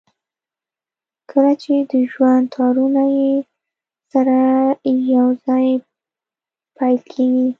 کله 1.31 1.53
چې 1.63 1.73
د 1.91 1.93
ژوند 2.11 2.45
تارونه 2.55 3.03
يې 3.17 3.33
سره 4.11 4.37
يو 5.15 5.27
ځای 5.45 5.67
پييل 6.75 6.99
کېږي. 7.11 7.47